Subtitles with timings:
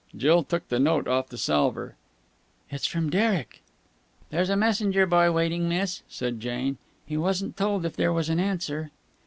[0.17, 1.95] Jill took the note off the salver.
[2.71, 3.61] "It's from Derek."
[4.31, 6.79] "There's a messenger boy waiting, miss," said Jane.
[7.05, 8.89] "He wasn't told if there was an answer."